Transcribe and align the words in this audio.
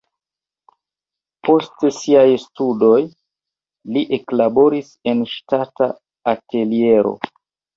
Post 1.47 1.85
siaj 1.97 2.23
studoj 2.45 2.97
li 3.97 4.05
eklaboris 4.19 4.91
en 5.13 5.23
ŝtata 5.35 5.91
ateliero. 6.35 7.15